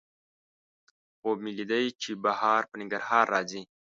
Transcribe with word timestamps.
خوب 1.17 1.37
مې 1.43 1.51
لیدلی 1.57 1.89
چې 2.01 2.09
بهار 2.23 2.61
په 2.69 2.75
ننګرهار 2.79 3.25
راځي 3.35 3.61